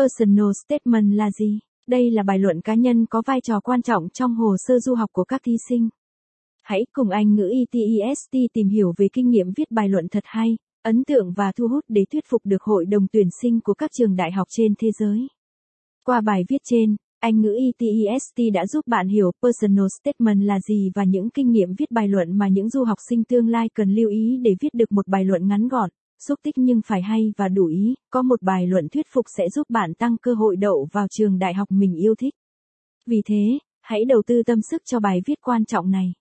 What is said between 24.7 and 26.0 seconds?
được một bài luận ngắn gọn,